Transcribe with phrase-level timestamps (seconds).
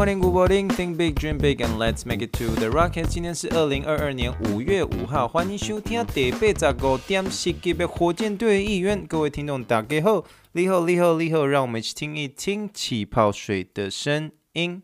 [0.00, 0.70] Morning, good morning.
[0.70, 3.06] Think big, dream big, and let's make it to the rocket.
[3.06, 9.06] 今天是二零二二年五月五号，欢迎收听第八十五点十集的火箭队预言。
[9.06, 14.82] 各位听众，大家好，你好，你好，你好，让我们一起听一听气泡水的声音。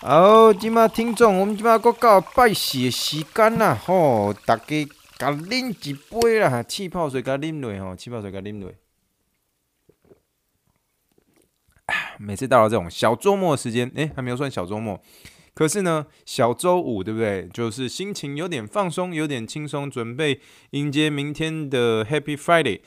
[0.00, 4.88] 好，今麦听众，我们今麦国告拜喜的时间啦，吼，大家
[5.18, 8.72] 甲啉一杯啦，气泡水甲啉落吼，气泡水甲啉落。
[12.18, 15.00] 每次到了这种小周末的时间，诶，还没有算小周末，
[15.54, 17.48] 可是呢，小周五，对不对？
[17.52, 22.80] 就是心情有点放松，有点轻松，准备迎接明天的 Happy Friday。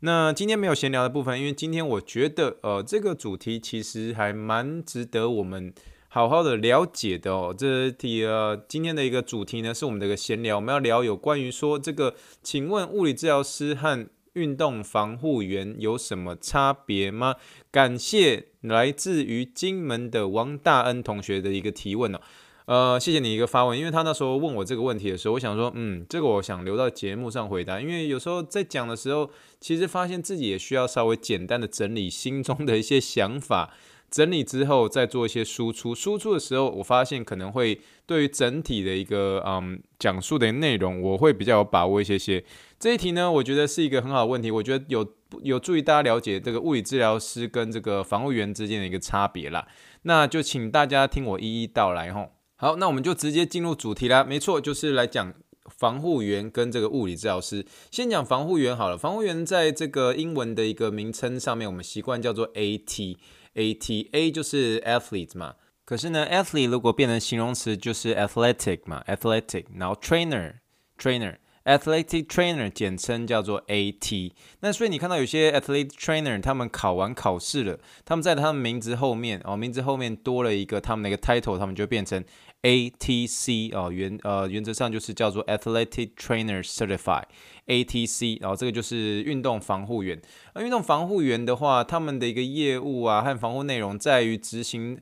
[0.00, 5.72] 那今天没有闲聊的部分，因为今天我觉得，呃，这个主题其实还蛮值得我们
[6.08, 7.54] 好好的了解的哦。
[7.56, 17.36] 这题呃，今天的一个主题呢，是我们的一个闲聊，我们要聊有关于说这个，请问物理治疗师和运动防护员有什么差别吗？
[17.70, 22.20] 感谢来自于金门的王大恩同学的一个提问哦，
[22.66, 29.30] 呃，谢谢你一个发问，因为他那时候问我这个问题的时候，我想说，嗯，这个我想留到节目上回答，因为有时候在讲的时候，
[29.60, 33.74] 其实发现自己也需要稍微简单的整理心中的一些想法。
[34.12, 42.44] 整理之后再做一些输出，输出的时候我发现可能会对于整体的一个嗯讲述的内容，我会比较有把握一些些。
[42.78, 49.66] 这一题呢，我觉得是一个很好的问题，我觉得有有助于大家了解这个物理治疗师跟这个防护员之间的一个差别啦。
[50.02, 52.32] 那就请大家听我一一道来吼。
[52.56, 54.22] 好，那我们就直接进入主题啦。
[54.22, 55.32] 没错，就是来讲
[55.68, 57.64] 防护员跟这个物理治疗师。
[57.90, 63.16] 先讲防护员好了，防护员在这个英文的一个名称上面，我们习惯叫做 AT。
[63.54, 70.54] A T A 就是 athlete 嘛，可是呢，athlete 如果变成形容词就是 athletic 嘛，athletic，然后 trainer
[70.98, 74.34] trainer，athletic trainer 简称叫做 A T。
[74.60, 82.24] 那所以你看到有些 athlete trainer 他们考完考试了，他们在他们名字后面哦，名字后面多了一个他们的一个 title，他们就变成
[82.62, 87.24] A T C 哦，原呃原则上就是叫做 athletic trainer certified。
[87.66, 90.20] ATC，然后这个就是运动防护员。
[90.54, 94.98] 那运动防护员的话，他们的一个业务啊和防护内容在于执行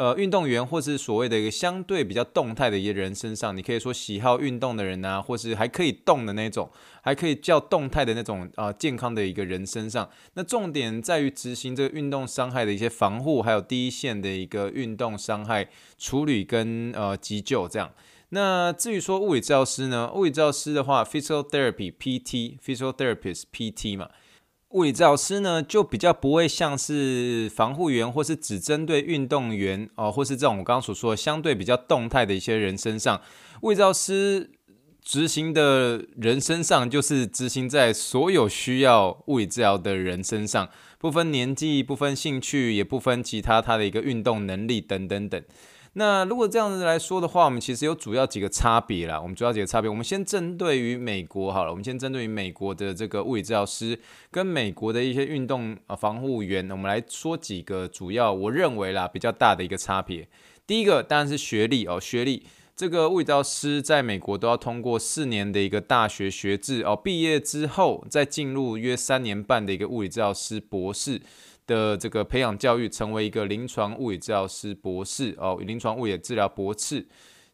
[0.00, 3.54] 呃运动员或是所谓的一个相对比较动态的一些人身上。
[3.54, 6.70] 你可以说喜好运动的人啊，或是还可以动的那种，
[7.02, 10.08] 还可以叫动态的那种啊、健康的一个人身上。
[10.32, 15.68] 那重点在于执行这个运动伤害的一些防护，还有第一线的一个运动伤害
[15.98, 17.92] 处理跟呃急救这样。
[18.30, 20.10] 那至于说物理治疗师呢？
[20.14, 24.08] 物理治疗师的话，physical therapy PT，physical therapist PT 嘛。
[24.70, 33.20] 物理治疗师呢，就比较不会像是防护员，或是只针对运动员哦，或是这种我刚刚所说的相对比较动态的一些人身上。
[33.62, 34.48] 物理治疗师
[35.02, 45.42] 执行的人身上，就是执行在所有需要物理治疗的人身上，不分年纪，不分兴趣，也不分其他他的一个运动能力等等等。
[45.94, 49.20] 那如果这样子来说的话，我们其实有主要几个差别啦。
[49.20, 51.70] 我们主要几个差别，我们先针对于美国好了。
[51.70, 53.98] 我们先针对于美国的这个物理治疗师
[54.30, 60.28] 跟美国的一些运动啊防护员，我们来说几个主要我认为啦比较大的一个差别。
[60.64, 62.44] 第一个当然是学历哦，学历
[62.76, 71.20] 这个物理治疗师在美国都要通过四年的一个大学学制哦，毕业之后再进入约三年半的一个物理治疗师博士。
[71.70, 77.06] 的这个培养教育，成为一个临床物理治疗师博士哦，临床物理治疗博士，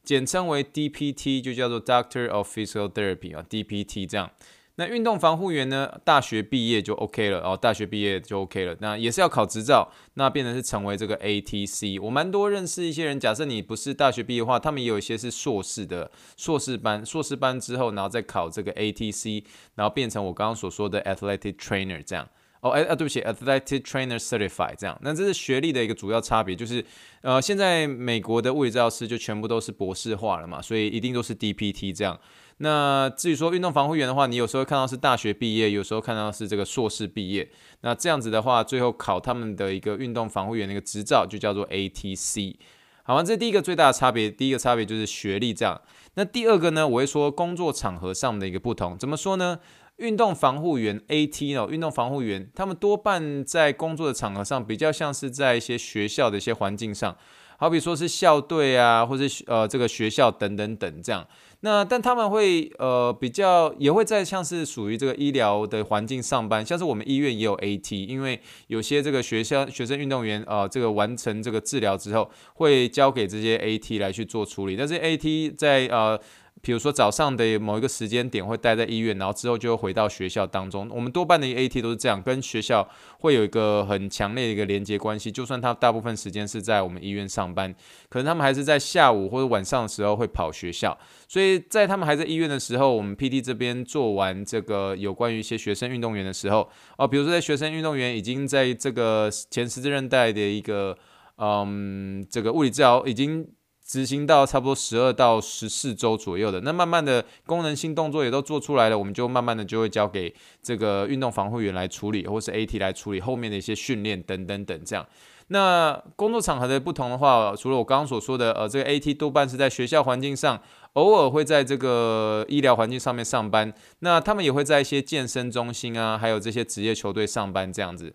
[0.02, 4.30] 简称为 DPT，就叫做 Doctor of Physical Therapy 啊，DPT 这样。
[4.78, 8.76] 那运动防护员呢，大学毕业就 OK 了哦，大学毕业就 OK 了。
[8.80, 12.00] 那也是要考执照，那变成是成为这个 ATC。
[12.02, 19.44] 我蛮多认识一些人，假设你不是大学毕业的话，他们也有一些是硕士的硕士班，硕士班之后，然后再考这个 ATC，
[19.76, 22.28] 然后变成我刚刚所说的 Athletic Trainer 这样。
[22.66, 26.84] 哦，哎啊，对不起，Athletic Trainer Certified 这样，那这是学历的一个主要差别，就是
[27.22, 32.18] 呃，现在美国的物理治疗师就全部都是博士化了嘛，所以一定都是 DPT 这样。
[32.58, 37.48] 那至于说运动防护员的话，你有时候看到是大学毕业，有时候看到是这个硕士毕业，
[37.82, 42.56] 那这样子的话，最后考他们的一个运动防护员的一个执照就叫做 ATC。
[43.02, 45.80] 好，这第一个最大的差别，第一个差别就是学历这样。
[46.14, 49.58] 那第二个呢，我会说工作场合上的一个不同，怎么说呢？
[49.96, 57.16] 运动防护员 AT 哦，运动防护员，他们多半在工作的场合上比较像是在一些学校的一些环境上，
[57.56, 61.26] 好比说是校队啊，或者呃这个学校等等等这样。
[61.60, 76.20] 那但他们会呃比较也会在像是属于这个医疗的环境上班，像是我们医院也有 AT，因为有些这个学校学生运动员呃这个完成这个治疗之后，会交给这些 AT 来去做处理，但是 AT 在呃。
[76.66, 80.90] 比如说早上的某一个时间点会待在医院，然后之后就会回到学校当中。
[80.92, 82.88] 我们多半的 AT 都是这样，跟学校
[83.20, 85.30] 会有一个很强烈的一个连接关系。
[85.30, 87.72] 就算他大部分时间是在我们医院上班，
[88.08, 90.98] 可能他们还是在下午或者晚上的时候会跑学校。
[91.28, 96.68] 所以在他们还在医院的时候，我们 PT 这边做完这个有关于一些学生运动员的时候，
[96.98, 100.98] 哦，比如说在学生运动员已经在这个前十字韧带的一个
[101.36, 103.46] 嗯这个物理治疗已经。
[103.86, 115.06] 执行到差不多十二到十四周左右的，那慢慢的功能性动作也都做出来了，我们就慢慢的就会交给这个运动防护员来处理，或是 AT 来处理后面的一些训练等等等这样。
[115.48, 120.60] 那工作场合的不同的话，除了我刚刚所说的，呃，这个 AT 多半是在学校环境上，
[120.94, 128.12] 偶尔会在这个医疗环境上面上班，那他们也会在一些健身中心啊，还有这些职业球队上班这样子。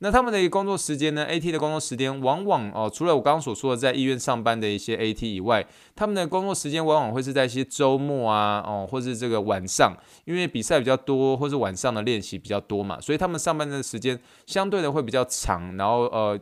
[0.00, 5.64] 那他们的一个工作时间呢？AT 的工作时间往往哦，除了我刚刚所说的在医院上班的一些 AT 以外，
[5.94, 16.38] 他们的工作时间往往会是在一些周末啊，哦，或是这个晚上，因为比赛比较多，或是晚上的练习比较多嘛，所以他们上班的时间相对的会比较长，然后呃，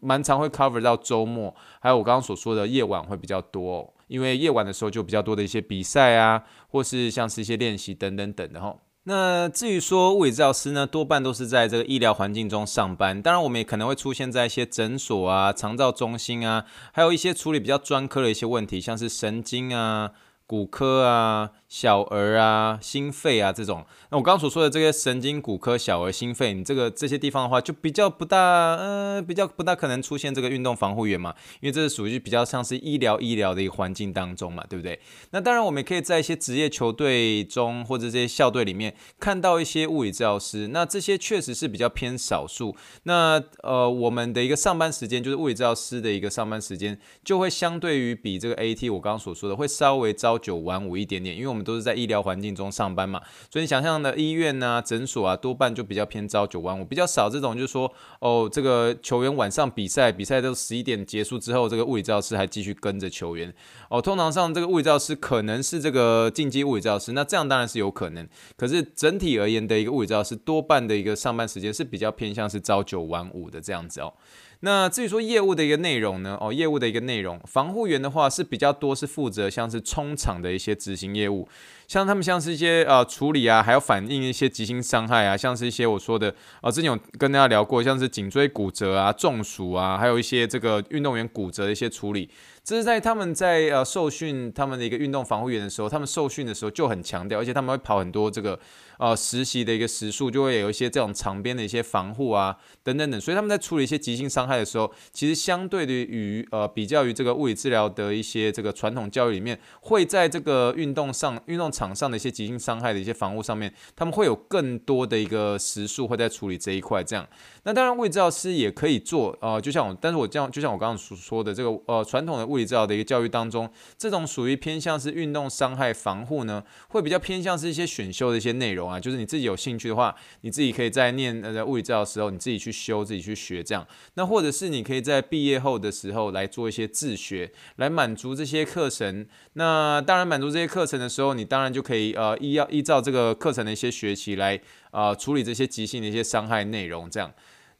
[0.00, 8.76] 蛮常会 cover 到周末，还有我刚刚所说的夜晚会比较多，因为夜晚的时候就比较多的一些比赛啊，或是像是一些练习等等等的哈。
[9.10, 13.20] 那至于说物理治疗师呢，多半都是在这个医疗环境中上班。
[13.20, 20.12] 当然，我们也可能会出现在一些诊所啊、长照中心啊，还有一些处理比较专科的一些问题，像是神经啊。
[20.50, 28.36] 骨科啊、小儿啊、心肺啊这种，那我刚刚所说的这些神经、骨科、小儿、心肺，你这个这些地方的话，就比较不大，
[28.74, 34.98] 呃，比较不大可能出现这个运动防护员嘛，因为这是属于比较像是医疗医疗的一个环境当中嘛，对不对？
[35.30, 42.74] 那当然，我们也可以在一些职业球队中或者这些校队里面看到一些物理治疗师，那这些确实是比较偏少数。
[43.04, 63.54] 那呃，我们的一个上班时间，就是物理治疗师的一个上班时间，就会相对于比这个 AT 我刚刚所说的会稍微招九晚五一点点，因为我们都是在医疗环境中上班嘛，所以你想象的医院啊、诊所啊，多半就比较偏朝九晚五，比较少这种就是说，哦，这个球员晚上比赛，比赛都十一点结束之后，这个物理治疗师还继续跟着球员。
[63.88, 68.26] 哦，通常上这个物理治疗师可能是这个竞技物理治疗师，那这样当然是有可能。
[68.56, 74.12] 可是整体而言的一个物理治疗师，多半的一个上班时间是比较偏向是朝九晚五的这样子哦。
[74.62, 76.36] 那至于说业务的一个内容呢？
[76.40, 81.48] 哦，业务的一个内容，防护员的话是比较多，是负责像是冲场的一些执行业务。
[81.90, 92.30] 像他们像是一些呃处理啊，还有反映一些急性伤害啊，像是一些我说的啊、之前有跟大家聊过，像是颈椎骨折啊、中暑啊，还有一些这个运动员骨折的一些处理，
[92.62, 98.56] 这是在他们在呃受训他们的一个运动防护员的时候，他们受训的时候就很强调，而且他们会跑很多这个
[99.00, 111.68] 呃实习的一个时数，就会有一些这种长边的一些防护啊等等等，所以他们在处理一些急性伤害的时候，其实相对的于呃比较于这个物理治疗的一些这个传统教育里面，会在这个运动上运动。
[111.80, 117.02] 场上的一些急性伤害的一些防护上面，他们会有更多的一个时数会在处理这一块。
[117.02, 117.26] 这样，
[117.62, 123.66] 那当然物理治疗师也可以做，呃，就像我，但是我这样，就像我刚刚所说的这个，呃，传统的物理治疗的一个教育当中，
[123.96, 133.86] 这种属于偏向是运动伤害防护呢，会比较偏向是一些选修的一些内容啊，就是你自己有兴趣的话，你自己可以在念呃物理治疗的时候，你自己去修，自己去学这样。
[134.14, 139.26] 那或者是你可以在毕业后的时候来做一些自学，来满足这些课程。
[139.54, 141.69] 那当然满足这些课程的时候，你当然。
[141.72, 144.60] 就可以呃依要依照这个课程的一些学习来
[144.90, 147.32] 呃处理这些急性的一些伤害内容这样。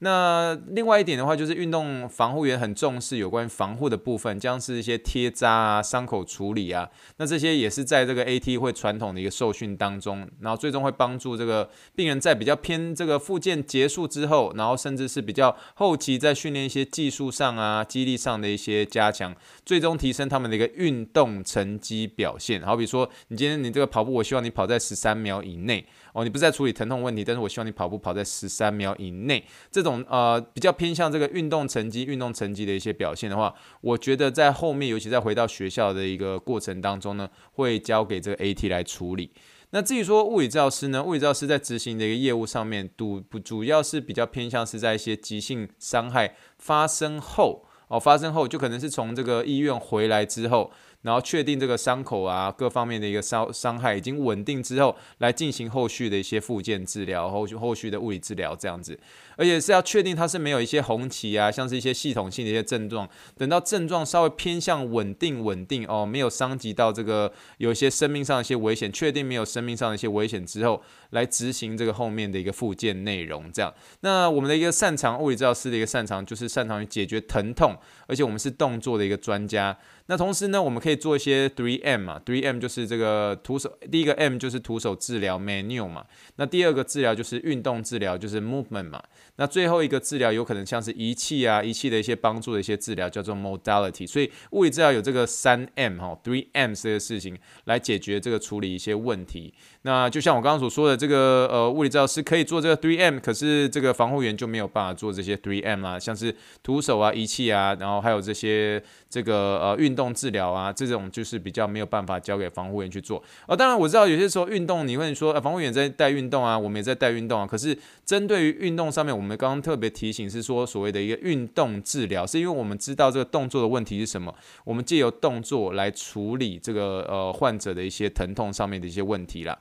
[0.03, 6.89] 那另外一点的话，就是运动防护员很重视有关防护的部分，像是一些贴扎啊、伤口处理啊，
[7.19, 19.35] 那这些也是在这个 AT 会传统的一个受训当中，然后最终会帮助这个病人在比较偏这个复健结束之后，然后甚至是比较后期在训练一些技术上啊、肌力上的一些加强，
[19.67, 22.63] 最终提升他们的一个运动成绩表现。
[22.63, 25.87] 好比说，你今天你这个跑步，我希望你跑在十三秒以内。
[26.13, 39.31] 哦，你不是在处理疼痛问题，但是我希望你跑步跑在十三秒以内，这种呃比较偏向这个运动成绩、运动成绩的一些表现的话，我觉得在后面，尤其在回到学校的一个过程当中呢，会交给这个 AT 来处理。
[39.71, 47.65] 那至于说物理治疗师呢，物理治疗师在执行的一个业务上面，主主要是比较偏向是在一些急性伤害发生后。
[47.89, 50.71] 哦，发生后就可能是从这个医院回来之后，
[51.03, 58.97] 然后确定这个伤口啊各方面的一个伤伤害已经稳定之后，来进行后续的一些复健治疗，后续后续的物理治疗这样子，
[59.41, 70.83] 而且是要确定它是没有一些红旗啊，像是一些系统性的一些症状，等到症状稍微偏向稳定稳定哦，没有伤及到这个有一些生命上的一些危险，确定没有生命上的一些危险之后，
[71.13, 73.73] 来执行这个后面的一个复健内容这样。
[74.01, 77.75] 那我们的一个擅长物理治疗师的一个擅长就是擅长于解决疼痛，
[78.07, 79.75] 而且我们是动作的一个专家。
[80.07, 86.05] 那同时呢，我们可以做一些 three M 嘛，three M 就是这个徒手，第一个 M 就是徒手治疗 m a n u 嘛，
[86.35, 89.01] 那第二个治疗就是运动治疗，就是 movement 嘛，
[89.37, 99.55] 那最后一个治疗有可能像是仪器啊，仪器的一些帮助的一些治疗叫做 modality，所以物理治疗有这个三 M 哈，three M 这个事情来解决这个处理一些问题。
[99.83, 110.11] 那就像我刚刚所说的，这个呃物理治疗师可以做这个 three M，可是这个防护员就没有办法做这些 three M 啊，像是徒手啊、仪器啊，然后还有这些这个呃运动。
[110.21, 113.23] 治疗啊，这种就是比较没有办法交给防护员去做。
[113.47, 117.47] 哦，当然我知道有些时候运动，你会说，呃，防护员在带运动啊，我们也在带运动啊。
[117.47, 124.35] 可是针对于运动上面，我们我们刚刚特别提醒是说，所谓的一个运动治疗，是因为我们知道这个动作的问题是什么，
[124.65, 129.57] 我们借由动作来处理这个呃患者的一些疼痛上面的一些问题啦。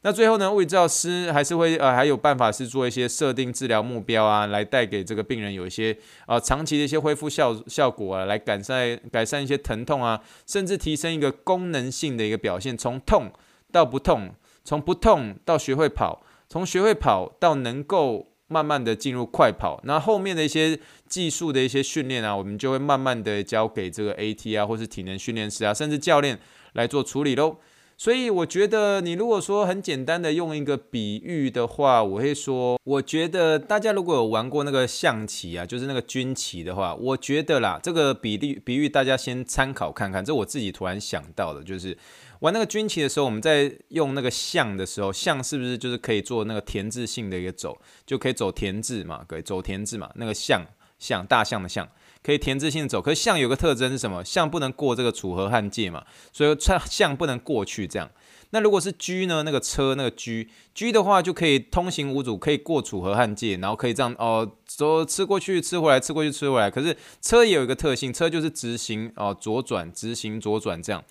[0.00, 13.30] 那最后呢，物理治疗师还是会呃还有办法是做一些设定治疗目标啊，来带给这个病人有一些呃长期的一些恢复效效果啊，来改善改善一些疼痛啊，甚至提升一个功能性的一个表现，从痛
[13.70, 20.78] 到不痛，从不痛到学会跑，从学会跑到能够慢慢的进入快跑，那后面的一些
[21.08, 26.38] 技术的一些训练啊，我们就会慢慢的交给这个 AT 啊，或是体能训练师啊，甚至教练
[26.74, 27.56] 来做处理喽。
[27.96, 40.24] 所以我觉得，你如果说很简单的用一个比喻的话，我会说，我觉得大家如果有玩过那个象棋啊，就是那个军棋的话，我觉得啦，这个比例比喻大家先参考看看。
[40.24, 41.96] 这我自己突然想到的，就是
[42.42, 50.66] 玩那个军棋的时候，我们在用那个象的时候，象是不是就是可以做那个田字性的一个走，就可以走田字嘛，可以走田字嘛，那个象
[50.98, 51.88] 象大象的象。
[52.20, 54.24] 可以田字性走，可是象有个特征是什么？
[54.24, 56.56] 象不能过这个楚河汉界嘛，所以
[56.88, 58.10] 象不能过去这样。
[58.50, 59.42] 那如果是车呢？
[59.44, 60.44] 那个车那个车
[60.74, 66.70] 车的话就可以通行无阻，可以过楚河汉界，然后可以这样哦，走吃过去吃回来，吃过去吃回来。
[66.70, 71.02] 可是车也有一个特性，车就是直行哦，左转直行左转这样。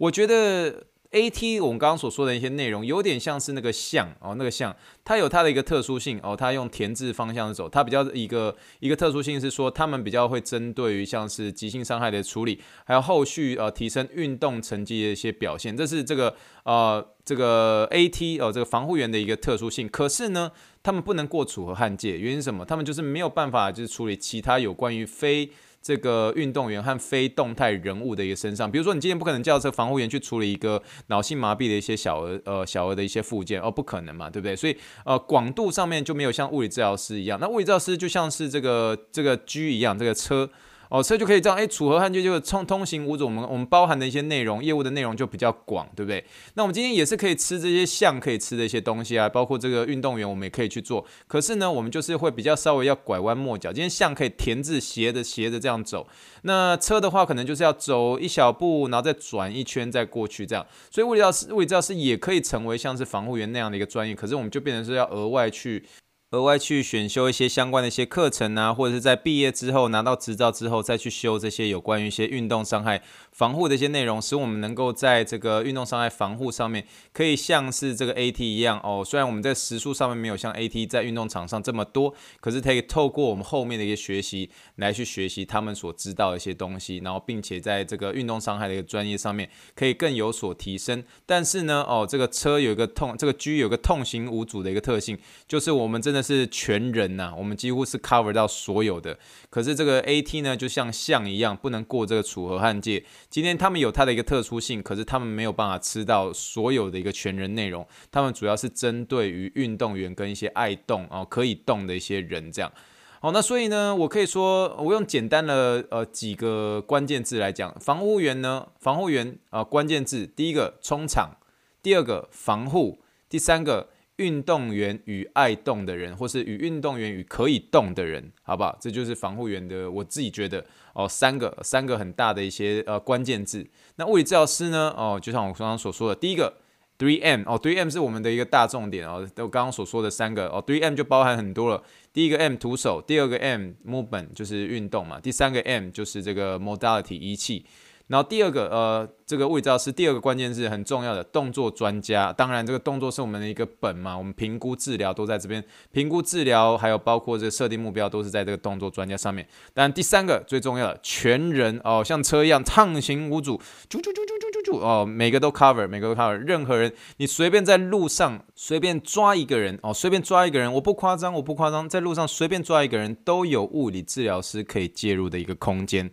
[0.00, 0.86] 我觉得。
[1.12, 19.88] AT 我们刚刚所说的一些内容，有点像是那个像哦，那个像，它有它的一个特殊性哦，它用填字方向走，它比较一个一个特殊性是说，他们比较会针对于像是急性伤害的处理，还有后续呃提升运动成绩的一些表现，这是这个呃这个 AT 哦这个防护员的一个特殊性。
[19.88, 22.64] 可是呢，他们不能过楚河汉界，原因什么？
[22.64, 25.50] 他们就是没有办法就是处理其他有关于非。
[25.82, 34.54] 这个运动员和非动态人物的一个身上，比如说你今天不可能叫这个防护员去处理一个脑性麻痹的一些小儿呃小儿的一些附件哦，不可能嘛，对不对？
[34.54, 40.50] 所以呃广度上面就没有像物理治疗师一样，那物理治疗师就像是这个这个车一样，这个车。
[40.90, 46.24] 哦，所以就可以这样，哎，楚河汉界就是通通行无阻，我们我们包含的一些内容，业务的内容就比较广，对不对？
[46.54, 51.06] 那我们今天也是可以吃这些象可以吃的一些东西啊，包括这个运动员，我们也可以去做。
[51.28, 53.72] 可是呢，我们就是会比较稍微要拐弯抹角。
[53.72, 56.08] 今天象可以田字斜着斜着这样走，
[56.42, 60.66] 那车的话可能就是要走一小步，然后再转一圈再过去这样。
[60.90, 65.84] 所以物理教师物理教师也可以成为像是防护员那样的一个专业，可是我们就变成是要额外去。
[66.32, 73.02] 额外去选修一些相关的一些课程啊，或者是在毕业之后拿到执照之后再去修这些有关于一些运动伤害
[73.40, 79.02] 防护的一些内容，使我们能够在这个运动伤害防护上面可以像是这个 AT 一样哦。
[79.04, 91.02] 虽然我们在时速上面没有像 AT 在运动场上这么多，可是可以透过我们后面的一些学习来去学习他们所知道的一些东西，然后并且在这个运动伤害的一个专业上面可以更有所提升。
[91.26, 95.18] 但是呢，哦，这个车有一个痛，这个 G 有个痛行无阻的一个特性，
[95.48, 96.20] 就是我们真的。
[96.22, 99.18] 是全人呐、我们几乎是 cover 到所有的。
[99.48, 103.02] 可是这个 AT 呢，就像象一样，不能过这个楚河汉界。
[103.30, 107.86] 今天他们有它的一个特殊性，可是他们没有办法吃到所有的一个全人内容。
[108.10, 112.72] 他们主要是针对于运动员跟一些爱动哦可以动的一些人这样。
[113.20, 121.36] 好，那所以呢，我可以说，我用简单的呃几个关键字来讲，防护员呢，防护员啊、关键字第一个冲场，
[121.80, 123.90] 第二个防护，第三个。
[124.16, 128.76] 运动员与爱动的人，或是与运动员与可以动的人，好不好？
[128.78, 130.62] 这就是防护员的，我自己觉得
[131.04, 133.66] 哦，三个三个很大的一些呃关键字。
[133.96, 134.92] 那物理治疗师呢？
[134.96, 136.52] 哦，就像我刚刚所说的，第一个
[136.98, 139.26] three M 哦，three M 是我们的一个大重点哦。
[139.36, 141.82] 我刚刚所说的三个哦，three M 就包含很多了。
[142.12, 147.64] 第一个 M 徒手，第二个 M movement 就是运动嘛，第三个 M 就是这个 modality 仪器。
[148.10, 152.32] 然后第二个，呃，这个物理治疗师第二个关键是很重要的动作专家。
[152.32, 159.46] 当然，这个动作是我们的一个本嘛，我们评估治疗都在这边，评估治疗还有包括这设定目标都是在这个动作专家上面。
[159.72, 163.56] 但第三个最重要的，全人哦，像车一样畅行无阻，
[163.88, 166.32] 啾啾啾啾啾啾哦，每个都 cover，每个都 cover。
[166.32, 176.10] 任何人，你随便在路上随便抓一个人哦，随便抓一个人，我不夸张，我不夸张，在路上随便抓一个人都有物理治疗师可以介入的一个空间。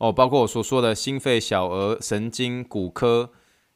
[0.00, 3.30] 哦，包括我所说的心肺、小儿、神经、骨科、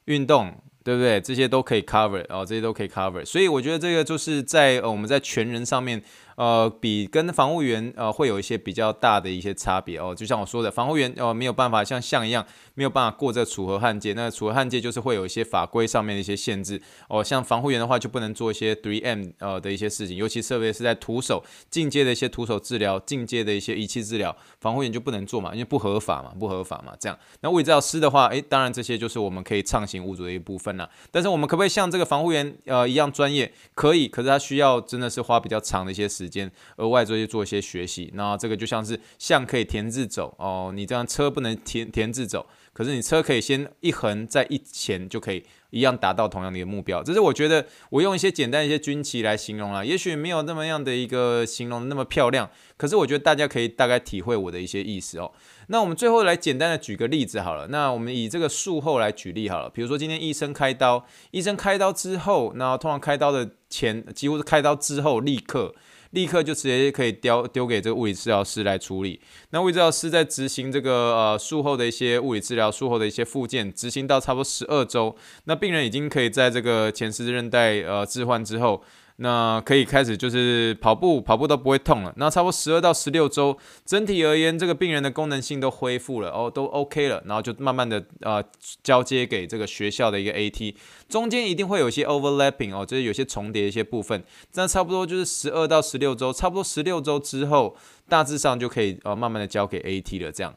[0.07, 1.21] 运动，对不对？
[1.21, 3.25] 这些都可以 cover，哦，这些都可以 cover。
[3.25, 6.03] 所以我觉得这个就是在呃我们在全人上面。
[6.37, 27.19] 呃，比跟防护员呃会有一些比较大的一些差别哦，就像我说的，防护员呃没有办法像象一样没有办法过这楚河汉界，那楚河汉界就是会有一些法规上面的一些限制哦，像防护员的话就不能做一些 3M 呃的一些事情，尤其特别是在徒手进阶的一些徒手治疗、进阶的一些仪器治疗，防护员就不能做嘛，因为不合法嘛，不合法嘛，这样。
[27.41, 30.89] 那物理治疗师的话，诶，当然这些就是我们可以畅行无阻的一部分啦。
[31.11, 33.53] 但是我们可不可以像这个防护员呃一样专业？
[33.75, 36.51] 可以，可是他需要真的是花比较长的一些时时间。
[36.77, 47.03] 额外做一些做一些学习，那这个就像是象可以田字走哦，你这样车不能田田字走，可是你车可以先一横再一前就可以一样达到同样的一个目标。
[47.03, 55.31] 这是我觉得我用一些简单一些军旗来形容啦，也许没有那么样的一个形容那么漂亮，可是我觉得大家可以大概体会我的一些意思哦。
[55.69, 65.75] 那我们最后来简单的举个例子好了，那我们以这个术后来举例好了，比如说今天医生开刀，医生开刀之后，那通常开刀的前几乎是开刀之后立刻。
[66.15, 69.21] 立刻就直接可以丢丢给这个物理治疗师来处理。
[69.51, 78.83] 那物理治疗师在执行这个呃术后的一些物理治疗，术后的一些复健，执行到差不多十二周，那病人已经可以在这个前十字韧带呃置换之后。
[79.17, 82.13] 那可以开始就是跑步，跑步都不会痛了。
[82.17, 87.23] 那差不多十二到十六周，整体而言，这个病人的功能性都恢复了，哦，都 OK 了。
[87.25, 88.43] 然后就慢慢的呃
[88.83, 90.75] 交接给这个学校的一个 AT，
[91.09, 94.25] 中间一定会有一些 overlapping 哦，就是有些重叠一些部分。
[94.55, 97.77] 那差不多就是十二到十六周，差不多十六周之后，
[98.09, 100.53] 大致上就可以呃慢慢的交给 AT 了，这样。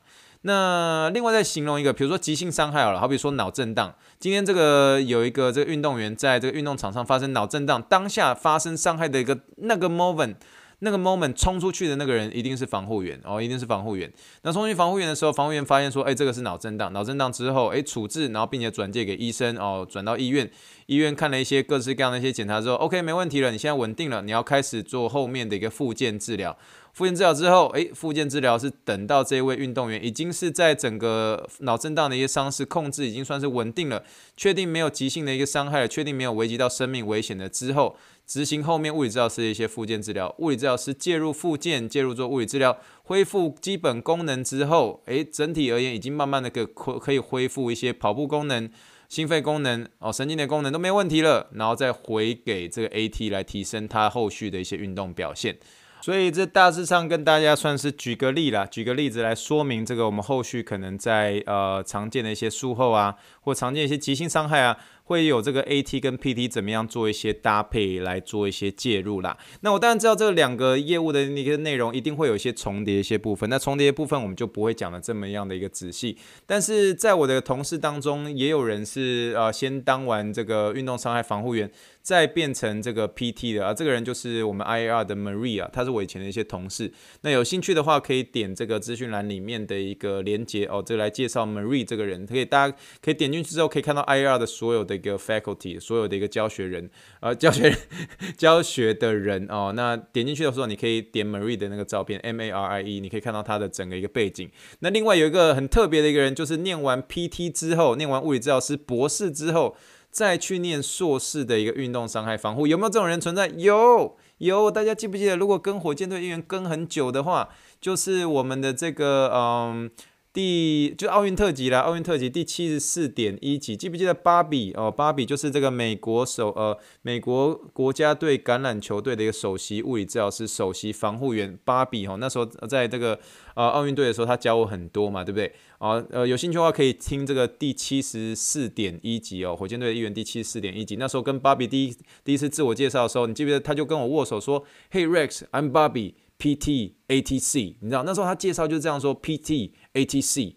[0.48, 3.94] 那另外再形容一个，比如说急性伤害好了，好比说脑震荡。
[4.18, 10.36] 今天这个有一个这个运动员在这个运动场上发生脑震荡，当下发生伤害的一个那个 moment，
[10.80, 14.10] 那个 moment 冲出去的那个人一定是防护员哦，一定是防护员。
[14.44, 20.50] 那冲进防护员的时候，防护员发现说，哎，这个是脑震荡，脑震荡之后，哎，处置，然后并且转介给医生哦，转到医院，
[20.86, 26.58] 医院看了一些各式各样的一些检查之后，OK，没问题了，你现在稳定了，你要开始做后面的一个复健治疗。
[26.98, 34.04] 复健治疗之后，诶，复健治疗是等到这位运动员已经是在整个脑震荡的一些伤势控制已经算是稳定了，
[34.36, 40.34] 确定没有急性的一个伤害，确定没有危及到生命危险的之后，执行后面物理治疗师的一些复健治疗。
[40.40, 46.66] 物理治疗师介入复健，介入做物理治疗，恢复基本功能之后，诶，整体而言已经慢慢的可
[46.98, 48.68] 可以恢复一些跑步功能、
[49.08, 55.60] 心肺功能哦、神经的功能都没问题了，然后再回给这个 AT 来提升他后续的一些运动表现。
[56.02, 64.78] 所以这大致上跟大家算是举个例了，举个例子来说明这个我们后续可能在呃常见的一些术后啊，或常见一些急性伤害啊。
[65.08, 69.38] 会有这个 AT 跟 PT 怎么样做一些搭配来做一些介入啦。
[69.62, 76.18] 那我当然知道这两个业务的那个内容一定会有一些重叠一些部分，那重叠部分我们就不会讲的这么样的一个仔细。
[76.46, 83.74] 但是在我的同事当中，也有人是呃先当完这个运动伤害防护员，再变成这个 PT 的啊。
[83.74, 86.92] 这个人就是我们 IAR 的 Maria，他是我以前的一些同事。
[87.22, 94.97] 那有兴趣的话，可以点这个资讯栏里面的一个连接哦，这来介绍 Maria 这个人，可以大家可以点进去之后可以看到 IAR 的所有的。
[94.98, 96.90] 一个 faculty 所有的一个教学人，
[97.22, 97.74] 呃，教学
[98.38, 104.50] 教学的人哦，那点进去的时候，你可以点 Marie 的那个照片，M A R I E，你可以看到他的整个一个背景。
[104.80, 109.78] 那另外有一个很特别的一个人，就是念完 PT 之后，念完物理治疗师博士之后，
[110.12, 113.48] 再去念硕士的一个运动伤害防护，有没有这种人存在？
[113.56, 114.70] 有，有。
[114.72, 119.92] 大家记不记得，如果跟火箭队队员跟很久的话，就是我们的这个嗯。
[120.38, 124.92] 第就奥运特辑啦，奥运特辑第七十四点一集，记不记得芭比哦？
[124.92, 132.18] 芭比就是这个美国首呃美国国家队橄榄球队的一个首席物理治疗师、首席防护员芭比哦。
[132.20, 133.20] 那时候在这个
[133.56, 135.52] 呃奥运队的时候，他教我很多嘛，对不对？
[135.80, 140.98] 啊呃有兴趣的话可以听这个第七十四点一集哦，火箭队的一员第七十四点一集。
[140.98, 150.56] 那时候跟芭比第一第一次自我介绍的时候，你记不记得他就跟我握手说：“Hey Rex，I'm Barbie。” PT ATC，你知道那时候他介绍就这样说 PT ATC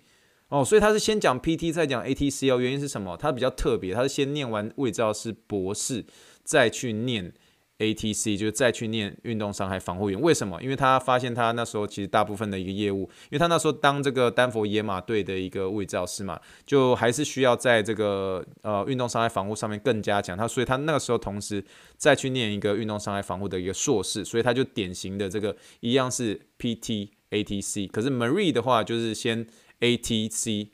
[0.48, 3.16] 哦，所以他是先讲 PT 再讲 ATC 哦，原因是什么？
[3.16, 6.04] 他比较特别，他是先念完物理治疗师博士，
[6.42, 7.32] 再去念
[7.80, 10.20] ATC，就是再去念运动伤害防护员。
[10.20, 10.62] 为什么？
[10.62, 20.36] 因为他发现他那时候其实大部分的一个业务，因为他那时候当这个丹佛野马队的一个物理治疗师嘛，就还是需要在这个呃运动伤害防护上面更加强。
[20.36, 21.64] 他所以他那个时候同时
[21.96, 29.46] 再去念一个运动伤害防护的一个硕士，所以他就典型的这个一样是 PT ATC，可是 Marie 的话就是先
[29.80, 30.68] ATC。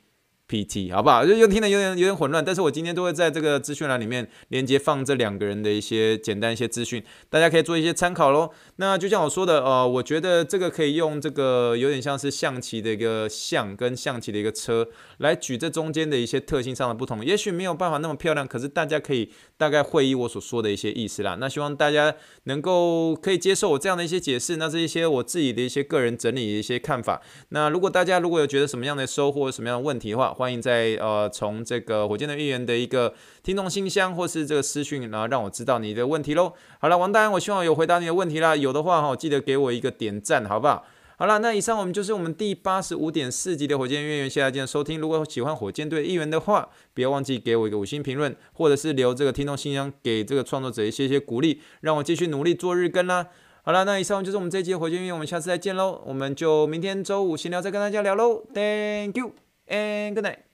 [0.49, 1.27] PT 好不好？
[1.27, 8.51] 就又听得有点有点混乱，但是我今天都会在这个资讯栏里面连接放这两个人的一些简单一些资讯，大家可以做一些参考喽。
[8.79, 14.87] 那就像我说的，呃，我觉得这个可以用这个有点像是象棋的一个象跟象棋的一个车
[15.19, 21.39] 来举这中间的一些特性上的不同，也许没有办法那么漂亮，可是大家可以大概会意我所说的一些意思啦。
[21.41, 27.23] 那希望大家能够可以接受我这样的一些解释，那这一些我自己的一些个人整理的一些看法。
[27.49, 33.15] 那如果大家如果有觉得什么样的收获、什么样的问题的话，欢迎在呃从这个火箭的预言的一个
[33.47, 36.53] 听众信箱或是这个私讯，然后让我知道你的问题喽。
[36.81, 38.57] 好了，王大安，我希望有回答你的问题啦。
[38.57, 40.85] 有的话哈，记得给我一个点赞，好不好？
[41.17, 45.01] 好了，那以上我们就是我们第八十五点四集的火箭预言，谢谢大家收听。
[45.01, 53.29] 如果喜欢火箭队预言的话，不要忘记给我一个五星评论，或者是留这个听众信箱给这个创作者一些些鼓励，让我继续努力做日更啦。
[53.63, 56.03] 好了，那以上就是我们这一集的火箭预言，我们下次再见喽。
[56.05, 58.43] 我们就明天周五闲聊再跟大家聊喽。
[58.53, 59.35] Thank you
[59.69, 60.46] and good night.